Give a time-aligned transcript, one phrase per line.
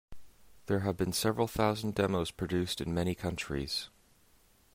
[0.65, 3.89] There have been several thousand demos produced in many countries.